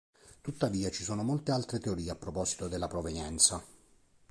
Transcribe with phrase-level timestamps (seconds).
[0.41, 3.63] Tuttavia, ci sono molte altre teorie a proposito della provenienza.